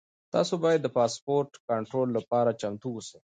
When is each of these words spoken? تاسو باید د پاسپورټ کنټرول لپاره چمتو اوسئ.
تاسو 0.33 0.53
باید 0.63 0.81
د 0.83 0.87
پاسپورټ 0.97 1.49
کنټرول 1.69 2.07
لپاره 2.17 2.57
چمتو 2.61 2.89
اوسئ. 2.95 3.19